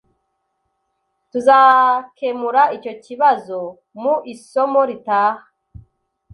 [1.31, 3.57] Tuzakemura icyo kibazo
[4.01, 5.43] mu isomo ritaha.